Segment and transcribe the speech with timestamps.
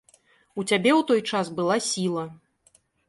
[0.61, 2.25] У цябе ў той час была сіла.